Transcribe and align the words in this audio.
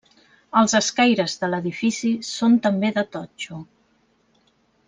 Els 0.61 0.73
escaires 0.79 1.35
de 1.43 1.49
l'edifici 1.51 2.13
són 2.31 2.57
també 2.65 2.93
de 2.99 3.07
totxo. 3.17 3.63